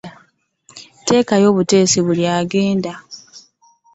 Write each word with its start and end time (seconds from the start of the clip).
Teekayo 1.05 1.47
buteesi 1.55 1.99
buli 2.05 2.23
agenda. 2.39 2.93